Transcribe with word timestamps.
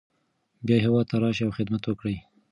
بیا 0.65 0.77
هیواد 0.85 1.05
ته 1.09 1.15
راشئ 1.23 1.43
او 1.45 1.55
خدمت 1.57 1.83
وکړئ. 1.85 2.15